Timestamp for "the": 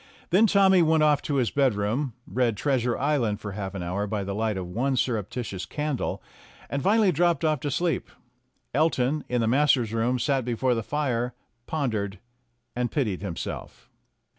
4.23-4.33, 9.41-9.47, 10.73-10.81